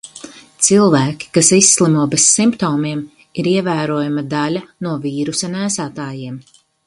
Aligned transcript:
Cilvēki, 0.67 1.27
kas 1.37 1.49
izslimo 1.57 2.05
bez 2.13 2.25
simptomiem, 2.39 3.03
ir 3.41 3.51
ievērojama 3.53 4.25
daļa 4.33 4.63
no 4.87 4.95
vīrusa 5.07 5.53
nēsātājiem. 5.59 6.43